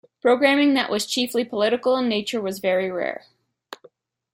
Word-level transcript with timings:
Programming 0.19 0.73
that 0.73 0.89
was 0.89 1.05
chiefly 1.05 1.45
political 1.45 1.95
in 1.95 2.09
nature 2.09 2.41
was 2.41 2.57
very 2.57 2.89
rare. 2.89 3.27